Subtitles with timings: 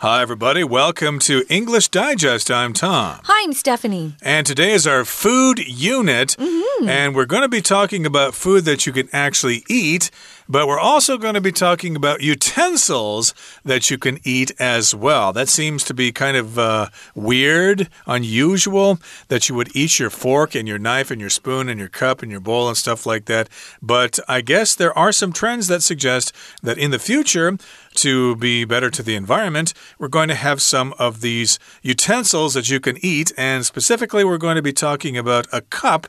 [0.00, 0.62] Hi, everybody.
[0.62, 2.52] Welcome to English Digest.
[2.52, 3.18] I'm Tom.
[3.24, 4.14] Hi, I'm Stephanie.
[4.22, 6.36] And today is our food unit.
[6.38, 6.88] Mm -hmm.
[6.88, 10.10] And we're going to be talking about food that you can actually eat.
[10.48, 13.34] But we're also going to be talking about utensils
[13.64, 15.32] that you can eat as well.
[15.32, 20.54] That seems to be kind of uh, weird, unusual, that you would eat your fork
[20.54, 23.24] and your knife and your spoon and your cup and your bowl and stuff like
[23.26, 23.48] that.
[23.82, 27.58] But I guess there are some trends that suggest that in the future,
[28.02, 32.70] to be better to the environment, we're going to have some of these utensils that
[32.70, 33.32] you can eat.
[33.36, 36.06] And specifically, we're going to be talking about a cup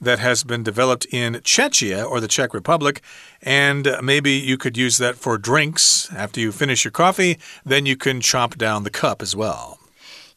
[0.00, 3.02] that has been developed in Czechia or the Czech Republic.
[3.42, 7.38] And maybe you could use that for drinks after you finish your coffee.
[7.64, 9.78] Then you can chop down the cup as well.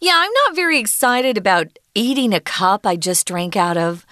[0.02, 4.05] Yeah, I'm not very excited about eating a cup I just drank out of.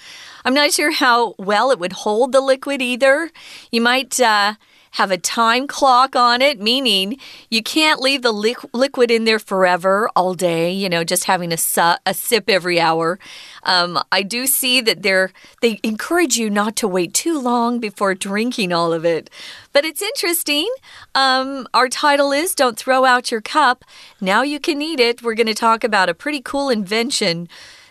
[0.45, 3.29] I'm not sure how well it would hold the liquid either.
[3.71, 4.20] You might.
[4.20, 4.55] Uh,
[4.91, 7.18] have a time clock on it, meaning
[7.49, 11.52] you can't leave the li liquid in there forever, all day, you know, just having
[11.52, 13.20] a, su a sip every hour.
[13.63, 18.13] Um, I do see that they're, they encourage you not to wait too long before
[18.15, 19.30] drinking all of it.
[19.74, 20.70] But it's interesting.
[21.15, 23.85] Um, our title is Don't Throw Out Your Cup.
[24.20, 25.24] Now you can eat it.
[25.24, 27.48] We're going to talk about a pretty cool invention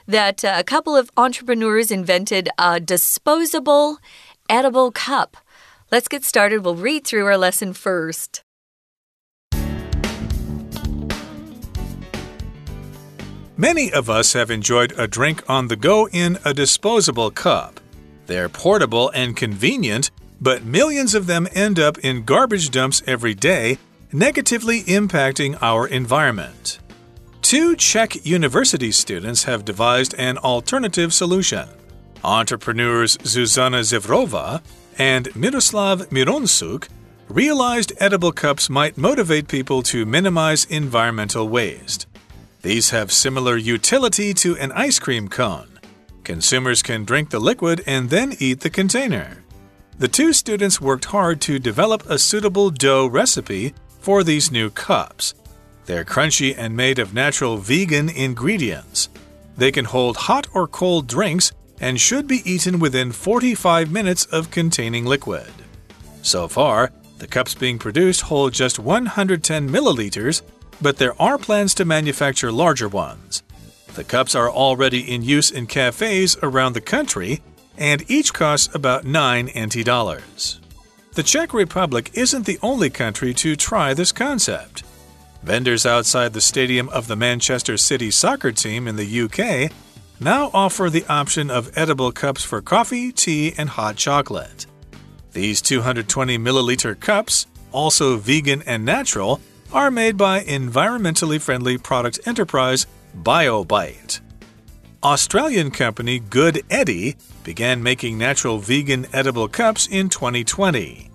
[0.07, 3.99] that uh, a couple of entrepreneurs invented a disposable
[4.49, 5.37] edible cup.
[5.91, 6.65] Let's get started.
[6.65, 8.43] We'll read through our lesson first.
[13.57, 17.81] Many of us have enjoyed a drink on the go in a disposable cup.
[18.27, 23.79] They're portable and convenient, but millions of them end up in garbage dumps every day,
[24.13, 26.79] negatively impacting our environment.
[27.43, 31.69] Two Czech university students have devised an alternative solution.
[32.23, 34.63] Entrepreneurs Zuzana Zivrova
[34.99, 36.89] and Miroslav Mironsuk
[37.29, 42.07] realized edible cups might motivate people to minimize environmental waste.
[42.63, 45.79] These have similar utility to an ice cream cone.
[46.25, 49.43] Consumers can drink the liquid and then eat the container.
[49.99, 55.35] The two students worked hard to develop a suitable dough recipe for these new cups.
[55.87, 59.09] They're crunchy and made of natural vegan ingredients.
[59.57, 64.51] They can hold hot or cold drinks and should be eaten within 45 minutes of
[64.51, 65.51] containing liquid.
[66.23, 70.43] So far, the cups being produced hold just 110 milliliters,
[70.81, 73.43] but there are plans to manufacture larger ones.
[73.95, 77.43] The cups are already in use in cafes around the country,
[77.77, 80.61] and each costs about 9 NT dollars.
[81.15, 84.85] The Czech Republic isn't the only country to try this concept.
[85.43, 89.73] Vendors outside the stadium of the Manchester City soccer team in the UK
[90.21, 94.67] now offer the option of edible cups for coffee, tea, and hot chocolate.
[95.33, 99.41] These 220 milliliter cups, also vegan and natural,
[99.73, 102.87] are made by environmentally friendly product enterprise
[103.17, 104.21] BioBite.
[105.03, 111.11] Australian company Good-Edi began making natural vegan edible cups in 2020.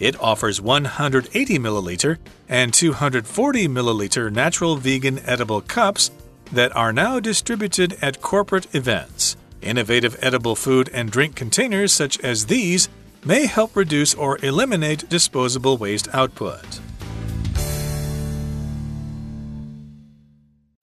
[0.00, 6.10] It offers 180 milliliter and 240 milliliter natural vegan edible cups
[6.52, 9.36] that are now distributed at corporate events.
[9.60, 12.88] Innovative edible food and drink containers such as these
[13.24, 16.80] may help reduce or eliminate disposable waste output.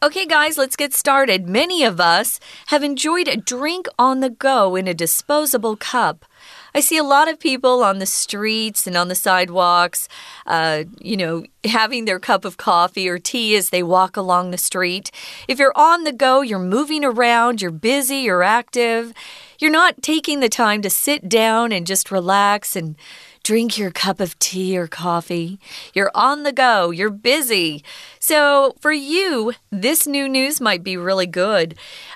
[0.03, 1.49] Okay, guys, let's get started.
[1.49, 6.25] Many of us have enjoyed a drink on the go in a disposable cup.
[6.75, 10.09] I see a lot of people on the streets and on the sidewalks,
[10.45, 14.57] uh, you know, having their cup of coffee or tea as they walk along the
[14.57, 15.09] street.
[15.47, 19.13] If you're on the go, you're moving around, you're busy, you're active,
[19.57, 22.97] you're not taking the time to sit down and just relax and
[23.45, 25.59] drink your cup of tea or coffee.
[25.93, 27.83] You're on the go, you're busy.
[28.19, 31.75] So, for you, this new news might be really good.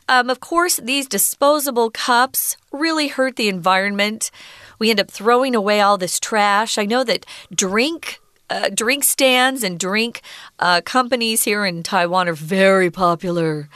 [0.09, 4.31] Um, of course, these disposable cups really hurt the environment.
[4.79, 6.79] We end up throwing away all this trash.
[6.79, 8.19] I know that drink
[8.49, 10.21] uh, drink stands and drink
[10.57, 13.69] uh, companies here in Taiwan are very popular.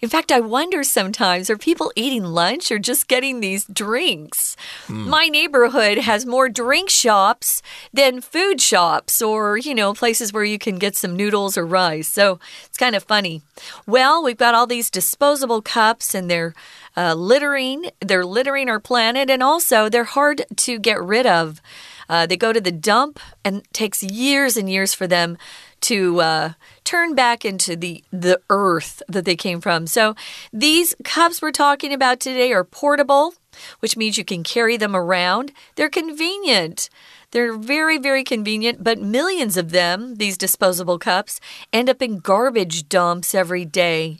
[0.00, 4.56] In fact, I wonder sometimes are people eating lunch or just getting these drinks?
[4.86, 5.06] Mm.
[5.06, 7.62] My neighborhood has more drink shops
[7.92, 12.08] than food shops or, you know, places where you can get some noodles or rice.
[12.08, 13.42] So it's kind of funny.
[13.86, 16.54] Well, we've got all these disposable cups and they're
[16.96, 21.60] uh, littering, they're littering our planet, and also they're hard to get rid of.
[22.08, 25.36] Uh, they go to the dump, and it takes years and years for them
[25.82, 26.52] to uh,
[26.84, 29.86] turn back into the the earth that they came from.
[29.86, 30.14] So
[30.52, 33.34] these cups we're talking about today are portable,
[33.80, 35.52] which means you can carry them around.
[35.76, 36.88] They're convenient.
[37.30, 41.40] They're very, very convenient, but millions of them, these disposable cups,
[41.74, 44.18] end up in garbage dumps every day.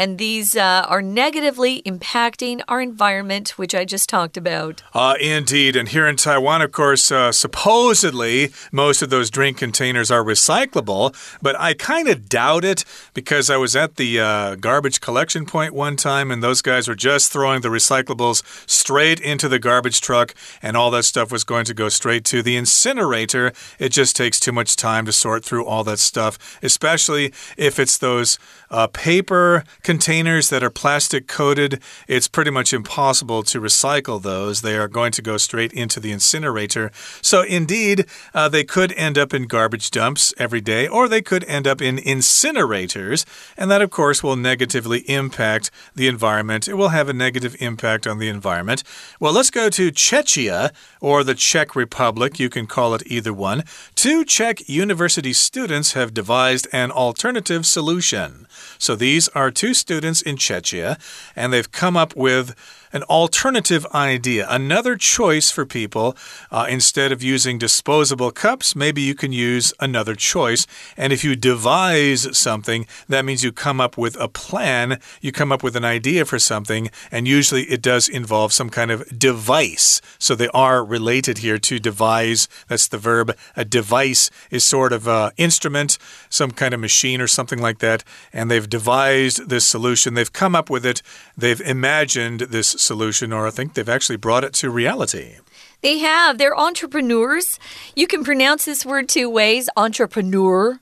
[0.00, 4.82] And these uh, are negatively impacting our environment, which I just talked about.
[4.94, 5.76] Uh, indeed.
[5.76, 11.14] And here in Taiwan, of course, uh, supposedly most of those drink containers are recyclable,
[11.42, 12.82] but I kind of doubt it
[13.12, 16.94] because I was at the uh, garbage collection point one time and those guys were
[16.94, 21.66] just throwing the recyclables straight into the garbage truck and all that stuff was going
[21.66, 23.52] to go straight to the incinerator.
[23.78, 27.98] It just takes too much time to sort through all that stuff, especially if it's
[27.98, 28.38] those
[28.70, 34.62] uh, paper containers that are plastic coated, it's pretty much impossible to recycle those.
[34.62, 36.92] They are going to go straight into the incinerator.
[37.20, 41.42] So, indeed, uh, they could end up in garbage dumps every day, or they could
[41.46, 43.24] end up in incinerators.
[43.56, 46.68] And that, of course, will negatively impact the environment.
[46.68, 48.84] It will have a negative impact on the environment.
[49.18, 50.70] Well, let's go to Czechia,
[51.00, 52.38] or the Czech Republic.
[52.38, 53.64] You can call it either one.
[53.96, 58.46] Two Czech university students have devised an alternative solution.
[58.80, 60.98] So these are two students in Czechia,
[61.36, 62.54] and they've come up with
[62.92, 66.16] an alternative idea, another choice for people.
[66.50, 70.66] Uh, instead of using disposable cups, maybe you can use another choice.
[70.96, 75.52] And if you devise something, that means you come up with a plan, you come
[75.52, 80.00] up with an idea for something, and usually it does involve some kind of device.
[80.18, 82.48] So they are related here to devise.
[82.68, 83.36] That's the verb.
[83.56, 85.98] A device is sort of an instrument,
[86.28, 88.02] some kind of machine or something like that.
[88.32, 90.14] And they've devised this solution.
[90.14, 91.02] They've come up with it.
[91.36, 95.36] They've imagined this solution, or I think they've actually brought it to reality.
[95.82, 96.38] They have.
[96.38, 97.58] They're entrepreneurs.
[97.96, 100.80] You can pronounce this word two ways entrepreneur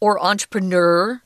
[0.00, 1.22] or entrepreneur.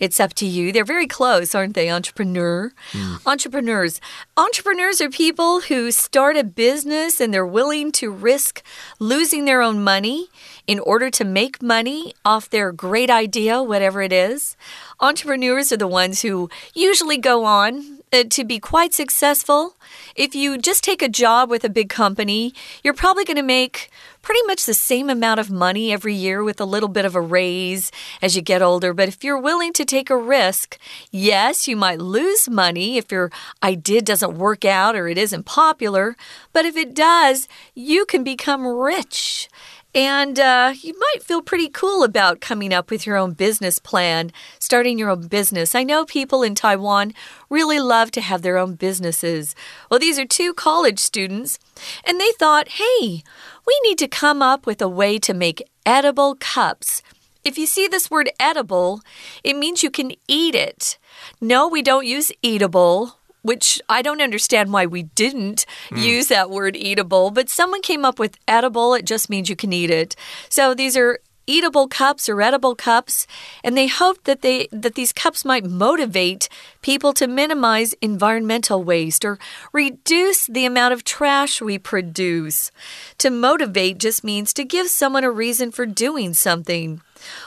[0.00, 0.72] It's up to you.
[0.72, 1.88] They're very close, aren't they?
[1.88, 2.72] Entrepreneur.
[2.90, 3.26] Mm.
[3.26, 4.00] Entrepreneurs.
[4.36, 8.62] Entrepreneurs are people who start a business and they're willing to risk
[8.98, 10.28] losing their own money
[10.66, 14.56] in order to make money off their great idea, whatever it is.
[14.98, 19.74] Entrepreneurs are the ones who usually go on Uh, to be quite successful.
[20.14, 23.90] If you just take a job with a big company, you're probably going to make
[24.22, 27.20] pretty much the same amount of money every year with a little bit of a
[27.20, 27.90] raise
[28.22, 28.94] as you get older.
[28.94, 30.78] But if you're willing to take a risk,
[31.10, 33.32] yes, you might lose money if your
[33.64, 36.16] idea doesn't work out or it isn't popular.
[36.52, 39.48] But if it does, you can become rich.
[39.94, 44.32] And uh, you might feel pretty cool about coming up with your own business plan,
[44.58, 45.74] starting your own business.
[45.74, 47.14] I know people in Taiwan
[47.48, 49.54] really love to have their own businesses.
[49.88, 51.60] Well, these are two college students,
[52.04, 53.22] and they thought, hey,
[53.66, 57.00] we need to come up with a way to make edible cups.
[57.44, 59.00] If you see this word edible,
[59.44, 60.98] it means you can eat it.
[61.40, 66.02] No, we don't use eatable which I don't understand why we didn't mm.
[66.02, 68.94] use that word eatable, but someone came up with edible.
[68.94, 70.16] It just means you can eat it.
[70.48, 73.26] So these are eatable cups or edible cups
[73.62, 76.48] and they hoped that they that these cups might motivate
[76.80, 79.38] people to minimize environmental waste or
[79.70, 82.70] reduce the amount of trash we produce
[83.18, 87.02] to motivate just means to give someone a reason for doing something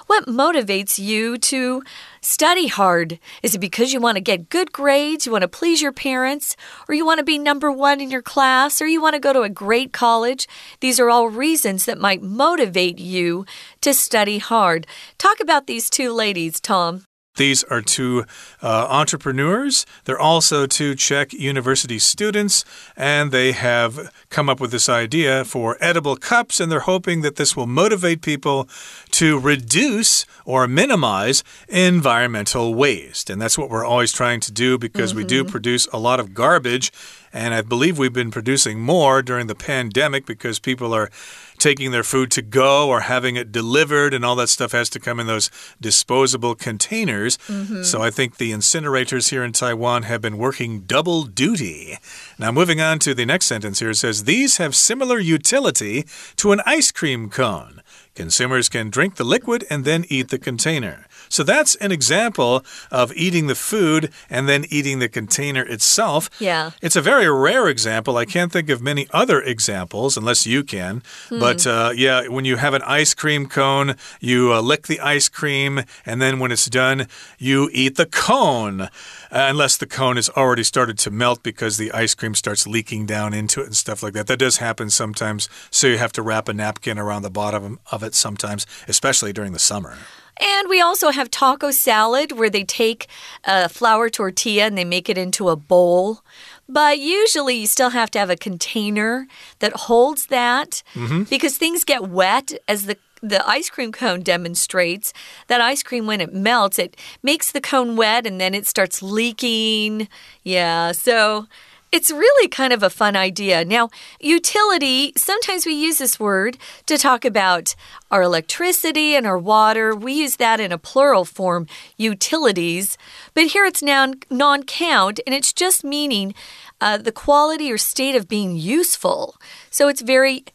[0.07, 1.83] what motivates you to
[2.21, 3.19] study hard?
[3.43, 6.55] Is it because you want to get good grades, you want to please your parents,
[6.87, 9.33] or you want to be number one in your class, or you want to go
[9.33, 10.47] to a great college?
[10.79, 13.45] These are all reasons that might motivate you
[13.81, 14.87] to study hard.
[15.17, 17.05] Talk about these two ladies, Tom.
[17.37, 18.25] These are two
[18.61, 19.85] uh, entrepreneurs.
[20.03, 22.65] They're also two Czech university students,
[22.95, 27.37] and they have come up with this idea for edible cups, and they're hoping that
[27.37, 28.67] this will motivate people
[29.11, 33.29] to reduce or minimize environmental waste.
[33.29, 35.23] And that's what we're always trying to do because mm -hmm.
[35.23, 35.51] we do mm-hmm.
[35.51, 36.91] produce a lot of garbage.
[37.37, 41.11] And I believe we've been producing more during the pandemic because people are
[41.59, 44.99] taking their food to go or having it delivered, and all that stuff has to
[44.99, 47.37] come in those disposable containers.
[47.47, 47.83] Mm -hmm.
[47.83, 51.99] So I think the incinerators here in Taiwan have been working double duty.
[52.39, 56.05] Now, moving on to the next sentence here, it says, These have similar utility
[56.37, 57.81] to an ice cream cone.
[58.15, 61.05] Consumers can drink the liquid and then eat the container.
[61.29, 66.29] So that's an example of eating the food and then eating the container itself.
[66.39, 66.71] Yeah.
[66.81, 68.17] It's a very rare example.
[68.17, 71.03] I can't think of many other examples unless you can.
[71.29, 71.39] Hmm.
[71.39, 75.29] But uh, yeah, when you have an ice cream cone, you uh, lick the ice
[75.29, 77.07] cream, and then when it's done,
[77.37, 78.81] you eat the cone.
[78.81, 78.89] Uh,
[79.31, 83.33] unless the cone has already started to melt because the ice cream starts leaking down
[83.33, 84.27] into it and stuff like that.
[84.27, 85.49] That does happen sometimes.
[85.69, 89.51] So you have to wrap a napkin around the bottom of it sometimes, especially during
[89.51, 89.97] the summer.
[90.39, 93.07] And we also have taco salad where they take
[93.43, 96.21] a flour tortilla and they make it into a bowl.
[96.69, 99.27] But usually you still have to have a container
[99.59, 101.29] that holds that mm -hmm.
[101.29, 105.13] because things get wet as the the ice cream cone demonstrates
[105.47, 109.01] that ice cream when it melts it makes the cone wet and then it starts
[109.01, 110.07] leaking
[110.43, 111.47] yeah so
[111.91, 113.63] it's really kind of a fun idea.
[113.63, 113.89] Now,
[114.19, 117.75] utility, sometimes we use this word to talk about
[118.11, 119.95] our electricity and our water.
[119.95, 121.67] We use that in a plural form,
[121.97, 122.97] utilities.
[123.33, 126.33] But here it's now non count, and it's just meaning
[126.81, 129.35] uh, the quality or state of being useful.
[129.69, 130.45] So it's very,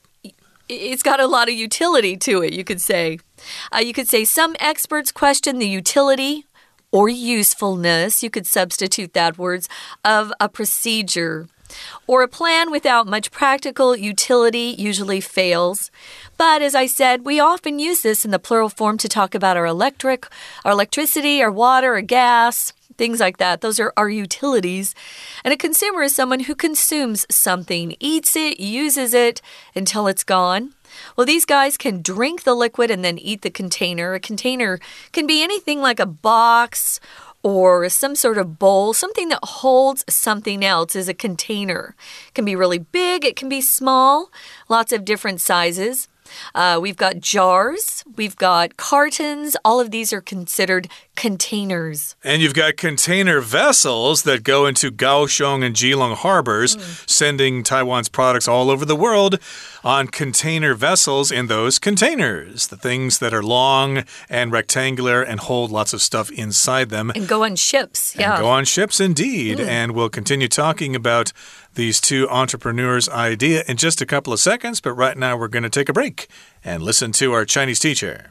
[0.68, 3.18] it's got a lot of utility to it, you could say.
[3.74, 6.44] Uh, you could say some experts question the utility
[6.92, 9.68] or usefulness, you could substitute that words,
[10.04, 11.48] of a procedure.
[12.06, 15.90] Or a plan without much practical utility usually fails.
[16.36, 19.56] But as I said, we often use this in the plural form to talk about
[19.56, 20.26] our electric,
[20.64, 23.60] our electricity, our water, our gas, things like that.
[23.60, 24.94] Those are our utilities.
[25.44, 29.40] And a consumer is someone who consumes something, eats it, uses it
[29.74, 30.74] until it's gone.
[31.16, 34.14] Well, these guys can drink the liquid and then eat the container.
[34.14, 34.78] A container
[35.12, 37.00] can be anything like a box
[37.42, 41.96] or some sort of bowl, something that holds something else is a container.
[42.28, 44.30] It can be really big, it can be small,
[44.68, 46.08] lots of different sizes.
[46.54, 49.56] Uh, we've got jars, we've got cartons.
[49.64, 52.16] All of these are considered containers.
[52.24, 57.08] And you've got container vessels that go into Kaohsiung and Keelung harbors, mm.
[57.08, 59.38] sending Taiwan's products all over the world
[59.84, 62.68] on container vessels in those containers.
[62.68, 67.12] The things that are long and rectangular and hold lots of stuff inside them.
[67.14, 68.16] And go on ships.
[68.16, 68.40] Yeah.
[68.40, 69.58] Go on ships indeed.
[69.58, 69.66] Mm.
[69.66, 71.32] And we'll continue talking about
[71.74, 75.62] these two entrepreneurs' idea in just a couple of seconds, but right now we're going
[75.62, 76.28] to take a break
[76.64, 78.30] and listen to our Chinese teacher.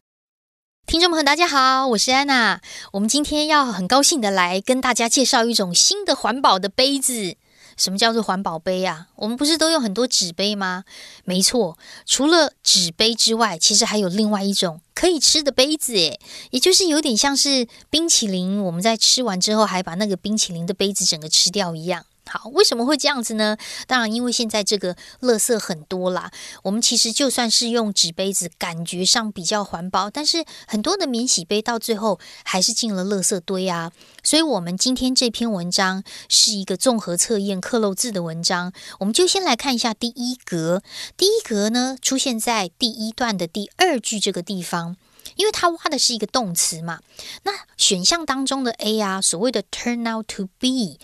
[0.85, 2.59] 听众朋友，大家好，我是安娜。
[2.91, 7.38] 我们今天要很高兴的来跟大家介绍一种新的环保的杯子。
[7.77, 9.07] 什么叫做环保杯啊？
[9.15, 10.83] 我们不是都有很多纸杯吗？
[11.23, 16.19] 没错，除了纸杯之外，其实还有另外一种可以吃的杯子，诶，
[16.51, 22.05] 也就是有点像是冰淇淋，我们在吃完之后还把那个冰淇淋的杯子整个吃掉一样。
[22.28, 23.58] 好，为什么会这样子呢？
[23.88, 26.32] 当然，因为现在这个垃圾很多啦。
[26.63, 33.92] 我们其实就算是用纸杯子，感觉上比较环保，但是很多的免洗杯到最后还是进了垃圾堆啊。
[34.24, 38.72] 所以，我们今天这篇文章是一个综合测验刻漏字的文章。
[39.00, 40.84] 我们就先来看一下第一格。
[41.18, 44.96] 第一格呢，出现在第一段的第二句这个地方，
[45.36, 47.00] 因为它挖的是一个动词嘛。
[47.44, 51.00] 那选项当中的 A 啊，所谓的 turn out to be。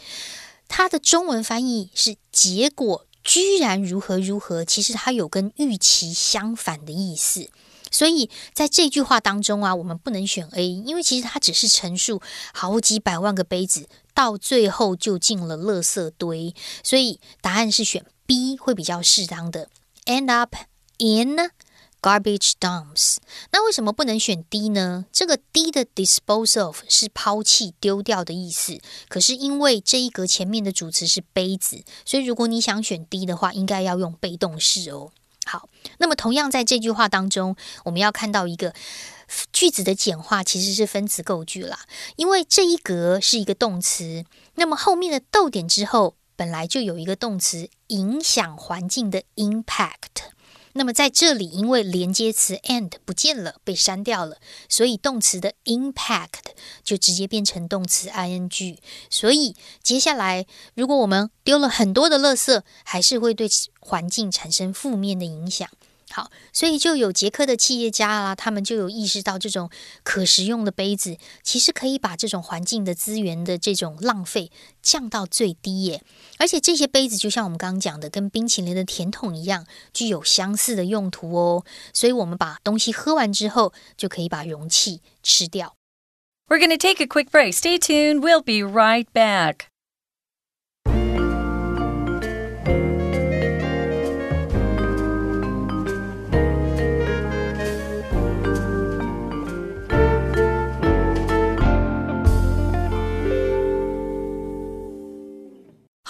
[0.67, 7.49] 它的中文翻译是“结果居然如何如何”，其实它有跟预期相反的意思。
[7.89, 12.21] 所以在这句话当中啊，我们不能选 A，因为其实它只是陈述
[12.53, 19.69] 好几百万个杯子到最后就进了垃圾堆，所以答案是选 B 会比较适当的。
[20.05, 20.53] End up
[20.97, 21.37] in。
[21.99, 23.17] Garbage dumps，
[23.51, 25.05] 那为什么不能选 D 呢？
[25.11, 28.79] 这个 D 的 dispose of 是抛弃、丢掉的意思。
[29.09, 35.11] 可是因为这一格前面的主词是杯子，所以如果你想选 D 的话，应该要用被动式哦。
[35.45, 38.73] 好，那么同样在这句话当中，我们要看到一个
[39.51, 41.79] 句子的简化，其实是分词构句啦。
[42.15, 44.23] 因为这一格是一个动词，
[44.53, 50.31] 那么后面的逗点之后本来就有一个动词影响环境的 impact。
[50.77, 54.37] 那么在这里，因为连接词 and 不见了，被删掉了，
[54.69, 56.53] 所以动词的 impact
[56.83, 58.77] 就直接变成动词 ing。
[59.09, 65.67] 所以接下来，如果我们丢了很多的垃圾，还是会对环境产生负面的影响。
[66.09, 69.69] 好，所以就有捷克的企业家啦，他们就有意识到这种
[70.03, 74.49] 可食用的杯子，其实可以把这种环境的资源的这种浪费
[74.81, 76.01] 降到最低耶。
[76.39, 81.65] 而且这些杯子就像我们刚刚讲的，跟冰淇淋的甜筒一样，具有相似的用途哦。
[81.93, 85.75] 所以我们把东西喝完之后，就可以把容器吃掉。
[86.47, 87.53] We're going to take a quick break.
[87.53, 88.21] Stay tuned.
[88.21, 89.67] We'll be right back.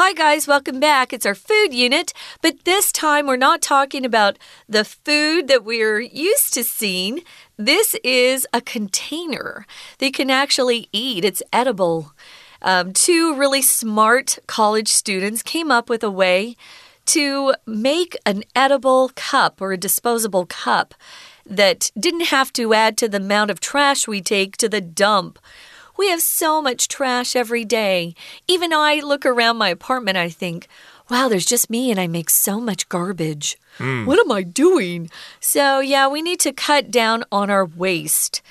[0.08, 1.12] Hi, guys, welcome back.
[1.12, 4.38] It's our food unit, but this time we're not talking about
[4.70, 7.24] the food that we're used to seeing.
[7.58, 12.14] This is a container that you can actually eat, it's edible.
[12.62, 16.56] Um, two really smart college students came up with a way
[17.08, 20.96] to make an edible cup or a disposable cup.
[21.46, 25.40] that didn't have to add to the amount of trash we take to the dump.
[25.98, 28.13] We have so much trash every day.
[28.48, 30.68] Even I look around my apartment, I think,
[31.10, 33.58] wow, there's just me and I make so much garbage.
[33.77, 34.06] Hmm.
[34.06, 35.10] What am I doing?
[35.39, 38.42] So, yeah, we need to cut down on our waste.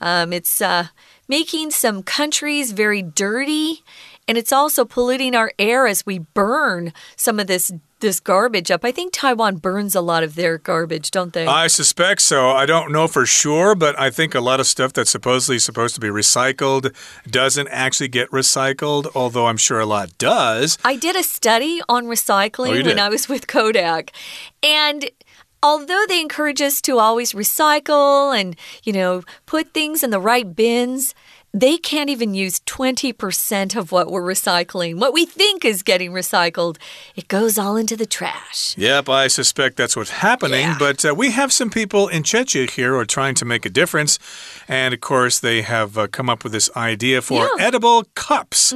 [0.00, 0.88] Um, it's uh,
[1.28, 3.82] making some countries very dirty,
[4.28, 8.84] and it's also polluting our air as we burn some of this this garbage up.
[8.84, 11.46] I think Taiwan burns a lot of their garbage, don't they?
[11.46, 12.50] I suspect so.
[12.50, 15.94] I don't know for sure, but I think a lot of stuff that's supposedly supposed
[15.94, 16.94] to be recycled
[17.30, 20.78] doesn't actually get recycled, although I'm sure a lot does.
[20.84, 22.98] I did a study on recycling Oh, when?
[22.98, 24.12] I was with Kodak.
[24.62, 25.10] And
[25.62, 30.54] although they encourage us to always recycle and, you know, put things in the right
[30.54, 31.14] bins,
[31.60, 34.98] they can't even use 20% of what we're recycling.
[35.00, 36.76] What we think is getting recycled,
[37.14, 38.76] it goes all into the trash.
[38.76, 40.60] Yep, I suspect that's what's happening.
[40.60, 40.76] Yeah.
[40.78, 43.70] But uh, we have some people in Czechia here who are trying to make a
[43.70, 44.18] difference.
[44.68, 47.64] And of course, they have uh, come up with this idea for Yeah.
[47.66, 48.74] Edible cups.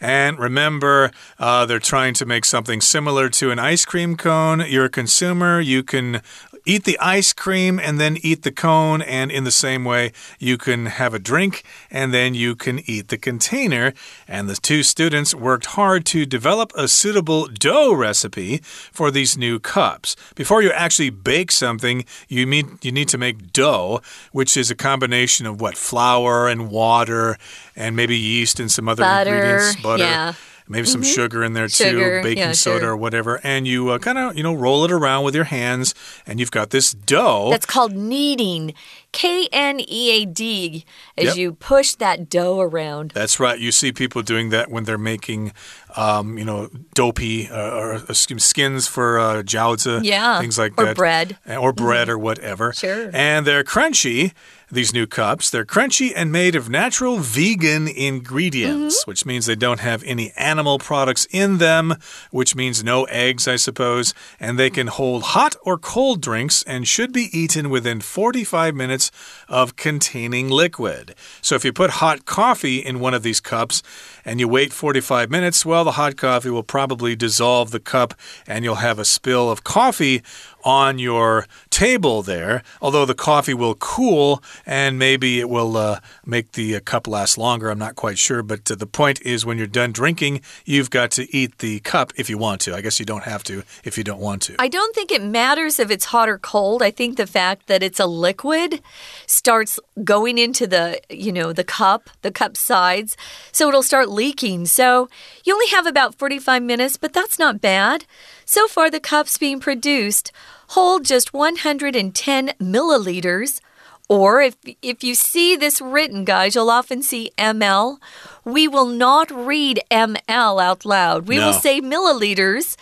[0.00, 4.62] And remember, uh, they're trying to make something similar to an ice cream cone.
[4.68, 6.20] You're a consumer, you can
[6.66, 9.00] eat the ice cream and then eat the cone.
[9.02, 13.08] And in the same way, you can have a drink and then you can eat
[13.08, 13.92] the container.
[14.28, 18.58] And the two students worked hard to develop a suitable dough recipe
[18.92, 20.16] for these new cups.
[20.34, 24.00] Before you actually bake something, you need, you need to make dough,
[24.32, 25.76] which is a combination of what?
[25.76, 27.38] Flour and water
[27.74, 29.82] and maybe yeast and some other Butter, ingredients.
[29.82, 30.02] Butter.
[30.02, 30.34] yeah.
[30.68, 32.90] Maybe some sugar in there Sugar, too, baking yeah, soda sure.
[32.90, 35.94] or whatever, and you uh, kind of you know roll it around with your hands,
[36.26, 37.50] and you've got this dough.
[37.50, 38.74] That's called kneading.
[39.12, 40.84] K N E A D,
[41.16, 41.36] as Yep.
[41.36, 43.12] you push that dough around.
[43.14, 43.58] That's right.
[43.58, 45.52] You see people doing that when they're making,
[45.96, 50.86] um, you know, dopey uh, or uh, skins for uh, jiaozi, Yeah, things like or
[50.86, 51.38] that, bread.
[51.48, 52.74] Uh, or bread or whatever.
[52.74, 53.08] Sure.
[53.14, 54.32] And they're crunchy.
[54.70, 59.10] These new cups, they're crunchy and made of natural vegan ingredients, Mm-hmm.
[59.10, 61.94] which means they don't have any animal products in them,
[62.32, 64.12] which means no eggs, I suppose.
[64.40, 69.10] And they can hold hot or cold drinks and should be eaten within 45 minutes
[69.48, 71.14] of containing liquid.
[71.40, 73.82] So if you put hot coffee in one of these cups
[74.26, 78.12] and you wait 45 minutes, well, the hot coffee will probably dissolve the cup
[78.46, 80.22] and you'll have a spill of coffee
[80.66, 82.64] on your table there.
[82.82, 87.38] Although the coffee will cool and maybe it will uh, make the uh, cup last
[87.38, 87.70] longer.
[87.70, 88.42] I'm not quite sure.
[88.42, 92.12] But uh, the point is, when you're done drinking, you've got to eat the cup
[92.16, 92.74] if you want to.
[92.74, 94.56] I guess you don't have to if you don't want to.
[94.58, 96.82] I don't think it matters if it's hot or cold.
[96.82, 98.82] I think the fact that it's a liquid
[99.26, 103.16] starts going into the, you know, the cup, the cup sides,
[103.52, 104.66] so it'll start leaking.
[104.66, 105.08] So
[105.44, 108.04] you only have about 45 minutes, but that's not bad.
[108.44, 110.32] So far, the cups being produced
[110.68, 113.60] hold just 110 milliliters.
[114.08, 117.98] Or if if you see this written, guys, you'll often see ml.
[118.44, 121.26] We will not read ml out loud.
[121.26, 122.76] We will say milliliters.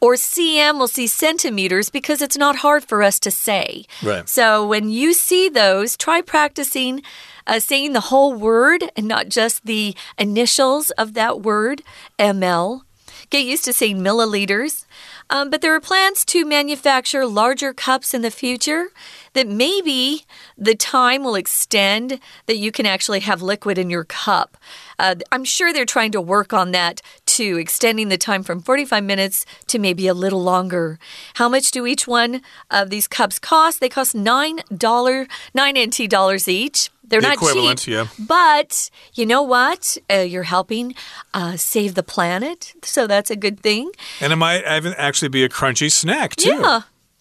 [0.00, 3.84] Or cm will see centimeters because it's not hard for us to say.
[4.00, 4.28] Right.
[4.28, 7.02] So when you see those, try practicing
[7.48, 11.82] uh, saying the whole word and not just the initials of that word,
[12.18, 12.82] ml.
[13.30, 14.86] Get used to saying milliliters.
[15.30, 18.86] Um, but there are plans to manufacture larger cups in the future
[19.34, 20.24] that maybe
[20.56, 24.56] the time will extend that you can actually have liquid in your cup.
[24.98, 27.02] Uh, I'm sure they're trying to work on that
[27.38, 30.98] too, extending the time from 45 minutes to maybe a little longer.
[31.34, 33.80] How much do each one of these cups cost?
[33.80, 36.90] They cost $9, 9 NT dollars each.
[37.10, 38.06] They're The not equivalent, cheap, yeah.
[38.18, 39.96] but you know what?
[40.12, 40.94] Uh, you're helping
[41.32, 43.90] uh, save the planet, so that's a good thing.
[44.20, 46.50] And it might even actually be a crunchy snack, too.
[46.60, 46.80] Yeah.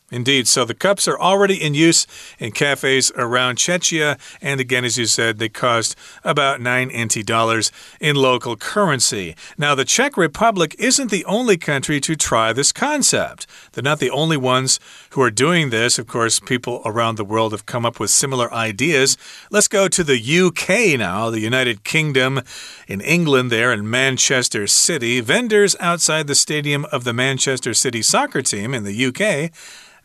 [0.10, 0.48] Indeed.
[0.48, 2.08] So the cups are already in use
[2.40, 4.18] in cafes around Czechia.
[4.42, 9.36] And again, as you said, they cost about 9 NT dollars in local currency.
[9.58, 13.48] Now, the Czech Republic isn't the only country to try this concept.
[13.74, 16.00] They're not the only ones who are doing this.
[16.00, 19.18] Of course, people around the world have come up with similar ideas.
[19.52, 22.44] Let's go to the UK now, the United Kingdom.
[22.88, 28.42] In England, there in Manchester City, vendors outside the stadium of the Manchester City soccer
[28.42, 29.52] team in the UK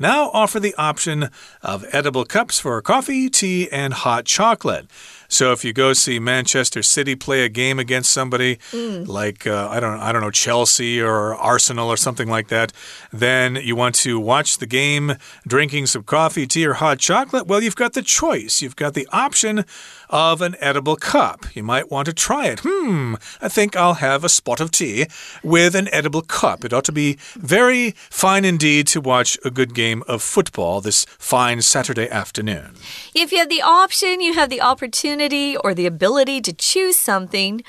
[0.02, 1.30] now offer the option
[1.62, 4.86] of edible cups for coffee, tea, and hot chocolate.
[5.28, 9.80] So if you go see Manchester City play a game against somebody like uh, I
[9.80, 12.70] don't I don't know Chelsea or Arsenal or something like that,
[13.10, 15.14] then you want to watch the game
[15.46, 17.46] drinking some coffee, tea, or hot chocolate.
[17.46, 18.60] Well, you've got the choice.
[18.60, 19.64] You've got the option
[20.12, 21.46] of an edible cup.
[21.56, 22.60] You might want to try it.
[22.62, 25.06] Hmm, I think I'll have a spot of tea
[25.42, 26.64] with an edible cup.
[26.64, 31.06] It ought to be very fine indeed to watch a good game of football this
[31.18, 32.74] fine Saturday afternoon.
[33.14, 37.62] If you have the option, you have the opportunity or the ability to choose something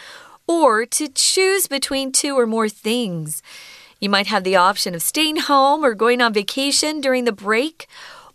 [0.45, 3.41] or to choose between two or more things.
[4.01, 7.87] You might have the option of staying home or going on vacation during the break,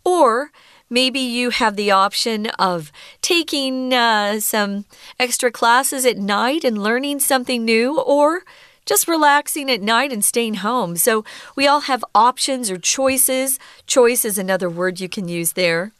[0.03, 0.51] or
[0.90, 4.85] maybe you have the option of taking uh, some
[5.18, 8.42] extra classes at night and learning something new, or
[8.87, 10.96] just relaxing at night and staying home.
[10.96, 11.24] So
[11.55, 13.59] we all have options or choices.
[13.87, 15.92] Choice is another word you can use there.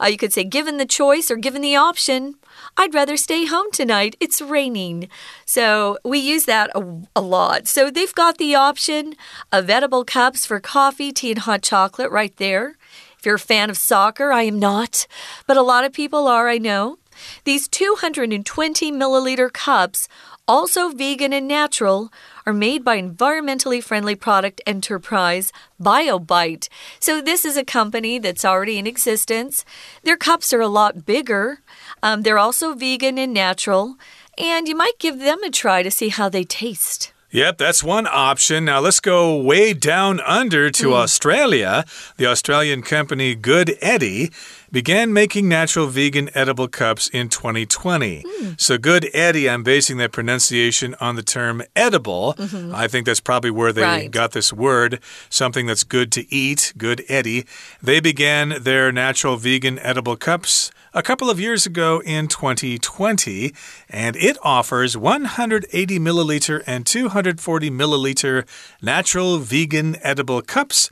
[0.00, 2.36] Uh, you could say, given the choice or given the option,
[2.76, 4.16] I'd rather stay home tonight.
[4.18, 5.08] It's raining.
[5.44, 7.68] So we use that a, a, lot.
[7.68, 9.14] So they've got the option
[9.52, 12.76] of edible cups for coffee, tea, and hot chocolate right there.
[13.22, 15.06] If you're a fan of soccer, I am not,
[15.46, 16.98] but a lot of people are, I know.
[17.44, 20.08] These 220 milliliter cups
[20.48, 22.12] also vegan and natural,
[22.44, 26.68] are made by environmentally friendly product enterprise BioBite.
[26.98, 29.64] So, this is a company that's already in existence.
[30.02, 31.60] Their cups are a lot bigger,
[32.02, 33.94] um, they're also vegan and natural,
[34.36, 37.11] and you might give them a try to see how they taste.
[37.32, 38.66] Yep, that's one option.
[38.66, 40.92] Now let's go way down under to mm.
[40.92, 41.86] Australia.
[42.18, 44.30] The Australian company Good-Edi
[44.72, 48.22] began making natural vegan edible cups in 2020.
[48.22, 48.60] Mm.
[48.60, 52.34] So, Good-Edi, I'm basing that pronunciation on the term edible.
[52.38, 52.84] Mm -hmm.
[52.84, 54.10] I think that's probably where they right.
[54.10, 57.44] got this word, something that's good to eat, Good-Edi.
[57.84, 63.54] They began their natural vegan edible cups a couple of years ago in 2020,
[63.88, 68.44] and it offers 180 milliliter and 240 milliliter
[68.80, 70.90] natural vegan edible cups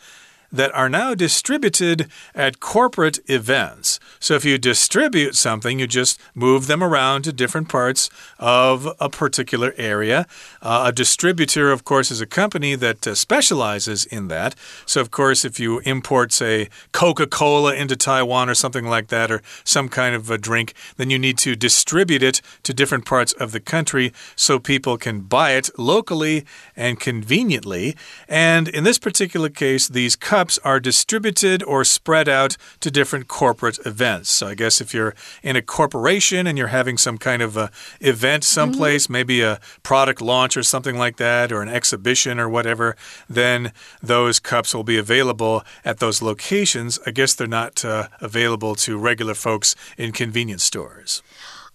[0.53, 4.01] that are now distributed at corporate events.
[4.19, 9.09] So if you distribute something, you just move them around to different parts of a
[9.09, 10.27] particular area.
[10.63, 14.55] Uh, a distributor, of course, is a company that uh, specializes in that.
[14.87, 19.31] So, of course, if you import, say, Coca Cola into Taiwan or something like that,
[19.31, 23.33] or some kind of a drink, then you need to distribute it to different parts
[23.33, 26.45] of the country so people can buy it locally
[26.77, 27.97] and conveniently.
[28.29, 33.79] And in this particular case, these cups are distributed or spread out to different corporate
[33.85, 34.31] events.
[34.31, 37.71] So I guess if you're in a corporation and you're having some kind of a
[38.01, 39.19] event someplace, mm -hmm.
[39.19, 42.97] maybe a product launch or something like that, or an exhibition or whatever,
[43.35, 43.73] then
[44.07, 46.99] those cups will be available at those locations.
[47.07, 51.23] I guess they're not uh, available to regular folks in convenience stores.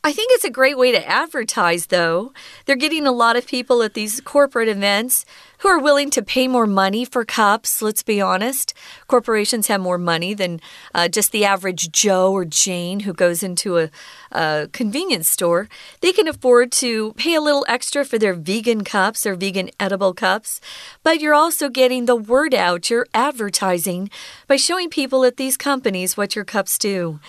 [0.07, 2.31] I think it's a great way to advertise, though.
[2.65, 5.25] They're getting a lot of people at these corporate events
[5.59, 8.73] who are willing to pay more money for cups, let's be honest.
[9.07, 10.59] Corporations have more money than
[10.93, 13.89] uh, just the average Joe or Jane who goes into a,
[14.31, 15.69] a convenience store.
[16.01, 20.13] They can afford to pay a little extra for their vegan cups or vegan edible
[20.13, 20.61] cups,
[21.03, 22.89] but you're also getting the word out.
[22.89, 24.09] You're advertising
[24.47, 27.19] by showing people at these companies what your cups do.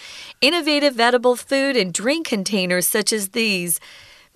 [0.41, 3.81] Innovative edible food and drink containers such as these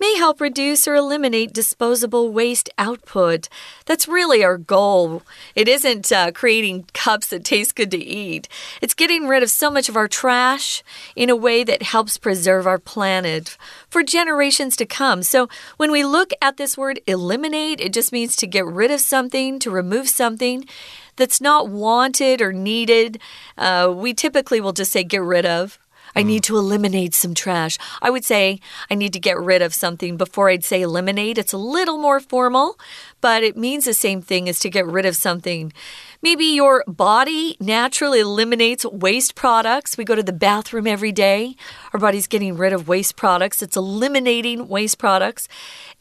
[0.01, 3.47] may help reduce or eliminate disposable waste output.
[3.85, 5.21] That's really our goal.
[5.53, 8.47] It isn't uh, creating cups that taste good to eat,
[8.81, 10.81] it's getting rid of so much of our trash
[11.15, 13.57] in a way that helps preserve our planet
[13.89, 15.21] for generations to come.
[15.21, 19.01] So when we look at this word eliminate, it just means to get rid of
[19.01, 20.65] something, to remove something
[21.15, 23.19] that's not wanted or needed.
[23.55, 25.77] Uh, we typically will just say get rid of.
[26.15, 27.77] I need to eliminate some trash.
[28.01, 31.37] I would say I need to get rid of something before I'd say eliminate.
[31.37, 32.77] It's a little more formal,
[33.21, 35.71] but it means the same thing as to get rid of something.
[36.21, 39.97] Maybe your body naturally eliminates waste products.
[39.97, 41.55] We go to the bathroom every day.
[41.93, 43.63] Our body's getting rid of waste products.
[43.63, 45.47] It's eliminating waste products.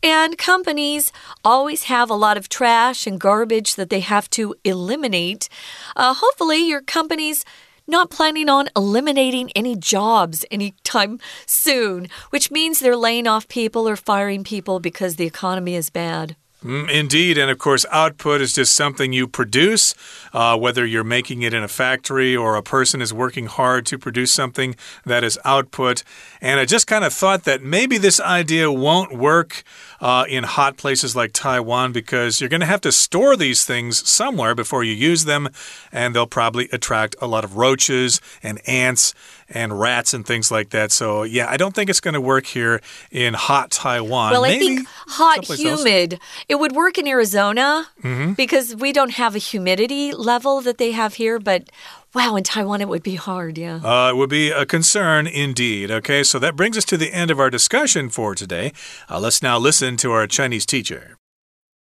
[0.03, 1.13] And companies
[1.45, 5.49] always have a lot of trash and garbage that they have to eliminate.
[5.97, 7.45] Uh, hopefully, your company's
[7.91, 13.97] not planning on eliminating any jobs anytime soon, which means they're laying off people or
[13.97, 16.37] firing people because the economy is bad.
[16.65, 17.39] Mm, indeed.
[17.39, 19.95] And of course, output is just something you produce,
[20.35, 23.99] uh, whether you're making it in a factory or a person is working hard to
[23.99, 24.77] produce something
[25.07, 26.05] that is output.
[26.41, 29.63] And I just kind of thought that maybe this idea won't work
[30.01, 34.09] uh, in hot places like Taiwan because you're going to have to store these things
[34.09, 35.49] somewhere before you use them,
[35.93, 39.15] and they'll probably attract a lot of roaches and ants
[39.53, 40.93] and rats and things like that.
[40.93, 44.33] So, yeah, I don't think it's going to work here in hot Taiwan.
[44.33, 45.81] Well, Maybe I think hot, someplace else.
[45.85, 48.33] humid, it would work in Arizona Mm-hmm.
[48.33, 51.39] because we don't have a humidity level that they have here.
[51.39, 51.69] But
[52.14, 53.58] wow, in Taiwan, it would be hard.
[53.58, 53.82] Yeah.
[53.84, 55.92] Uh, it would be a concern indeed.
[55.92, 58.72] Okay, so that brings us to the end of our discussion for today.
[59.10, 61.18] Uh, let's now listen to our Chinese teacher.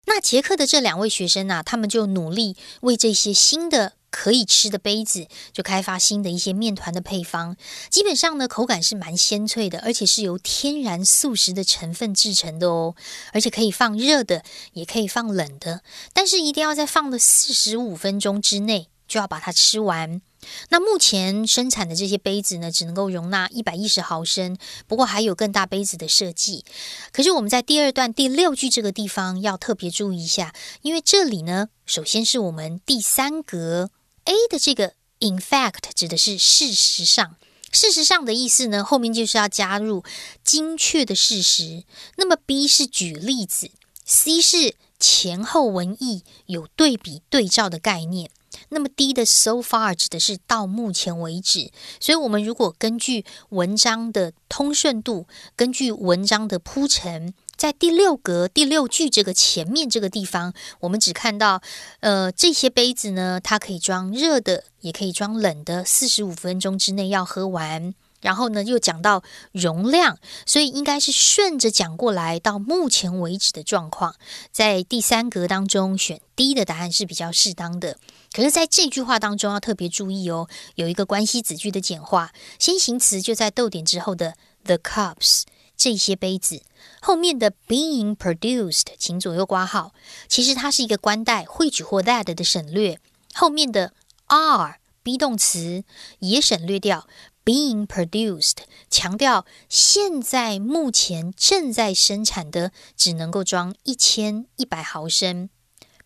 [0.07, 7.57] 那捷克的这两位学生呢、他们就努力为这些新的可以吃的杯子，就开发新的一些面团的配方。
[7.89, 12.95] 基本上呢，口感是蛮鲜脆的，而且是由天然素食的成分制成的哦。
[13.33, 14.43] 而且可以放热的，
[14.75, 15.81] 也可以放冷的，
[16.13, 20.22] 但是一定要在放了四十五分钟之内 就要把它吃完。
[20.70, 26.64] 那目前生产的这些杯子呢，只能够容纳一百一十毫升，不过还有更大杯子的设计。
[27.12, 33.90] 可是我们在第二段第六句这个地方要特别注意一下，因为这里呢，首先是我们第三格
[34.24, 37.36] A 的这个 in fact 指的是事实上。
[37.72, 40.04] 事实上的意思呢，后面就是要加入
[40.44, 41.84] 精确的事实。
[42.16, 43.70] 那么 B 是举例子
[44.06, 48.32] ，C 是前后文意有对比对照的概念。
[48.70, 61.62] 那么低的 so far 指的是到目前为止，所以我们如果根据文章的通顺度，根据文章的铺陈，在第六格第六句这个前面这个地方，我们只看到，
[62.00, 67.94] 呃，这些杯子呢，它可以装热的，也可以装冷的，四十五分钟之内要喝完。
[68.22, 74.16] 然后呢，又讲到容量，所以应该是顺着讲过来到目前为止的状况。
[74.52, 77.98] 在第三格当中选 D 的答案是比较适当的。
[78.32, 85.44] 可是，在这句话当中要特别注意哦，有一个关系子句的简化，先行词就在逗点之后的 the cups
[85.76, 86.62] 这些杯子，
[87.02, 89.94] 后面的 being produced 请左右挂号，
[90.28, 93.00] 其实它是一个关代会取或 that 的省略，
[93.34, 93.94] 后面的
[94.28, 95.84] are be 动词
[96.20, 97.08] 也省略掉。
[97.46, 98.58] Being produced，
[98.90, 105.50] 强调现在目前正在生产的只能够装一千一百毫升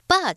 [0.07, 0.35] ，but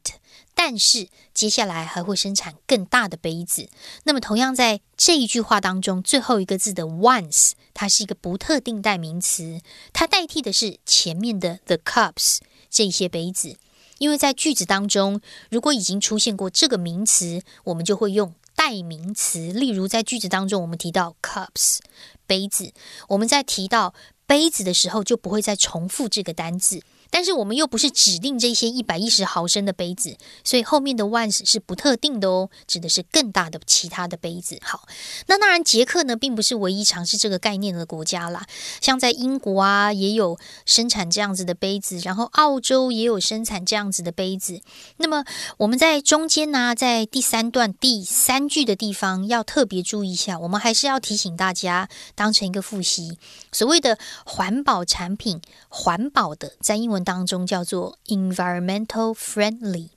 [0.55, 3.69] 但是接下来还会生产更大的杯子。
[4.05, 9.61] 那么同样在这一句话当中，最后一个字的 once，它是一个不特定代名词，
[9.93, 12.39] 它代替的是前面的 the cups
[12.71, 13.57] 这些杯子。
[13.99, 19.53] 因为在句子当中，如果已经出现过这个名词，我们就会用代名词。
[19.53, 21.79] 例如，在句子当中，我们提到 cups
[22.27, 22.73] 杯子，
[23.11, 23.95] 我们在提到
[24.27, 26.83] 杯子的时候，就不会再重复这个单字。
[27.11, 34.59] 但是我们又不是指定这些一百一十毫升的杯子，所以后面的 once 是不特定的哦，指的是更大的其他的杯子。
[34.63, 34.87] 好，
[35.27, 38.47] 那当然捷克呢，并不是唯一尝试这个概念的国家啦，
[38.81, 44.61] 像在英国啊，也有生产这样子的杯子，然后澳洲也有生产这样子的杯子。
[44.99, 45.25] 那么
[45.59, 53.19] 我们在中间呢，在第三段第三句的地方要特别注意一下，我们还是要提醒大家，当成一个复习，
[53.53, 59.89] 所谓的环保产品，环保的在英文当中叫做 environmental friendly。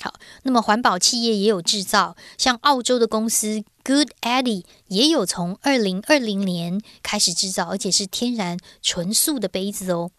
[0.00, 10.10] 好，那么环保企业也有制造，像澳洲的公司 Good Eddie 也有从二零二零年开始制造，而且是天然纯素的杯子哦。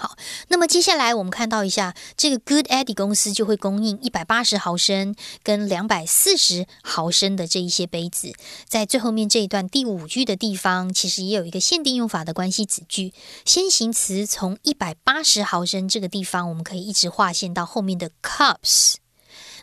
[0.00, 0.16] 好，
[0.48, 8.32] 那么接下来我们看到一下，这个 Good Eddie 公司就会供应一百八十毫升跟两百四十毫升的这一些杯子。
[8.66, 13.12] 在最后面这一段第五句的地方，其实也有一个限定用法的关系子句，
[13.44, 18.94] 先行词从一百八十毫升这个地方，我们可以一直划线到后面的 cups。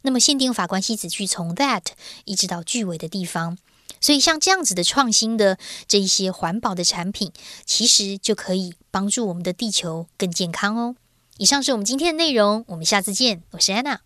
[0.03, 1.81] 那么限定用法关系子句从 that
[2.25, 3.57] 一直到句尾的地方。
[4.00, 7.32] 所以像这样子的创新的这一些环保的产品，
[7.64, 10.96] 其实就可以帮助我们的地球更健康哦。
[11.38, 13.42] 以上是我们今天的内容，我们下次见。
[13.52, 14.00] 我是安娜。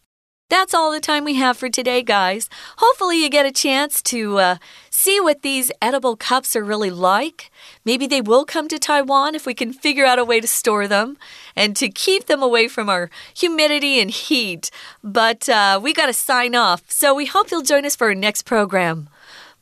[0.48, 2.46] That's all the time we have for today, guys.
[2.76, 4.56] Hopefully, you get a chance to uh,
[4.92, 7.50] see what these edible cups are really like.
[7.84, 10.86] Maybe they will come to Taiwan if we can figure out a way to store
[10.86, 11.16] them
[11.56, 14.70] and to keep them away from our humidity and heat.
[15.02, 16.82] But uh, we got to sign off.
[16.90, 19.08] So we hope you'll join us for our next program.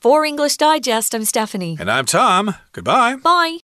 [0.01, 1.75] For English Digest, I'm Stephanie.
[1.77, 2.55] And I'm Tom.
[2.71, 3.17] Goodbye.
[3.17, 3.58] Bye.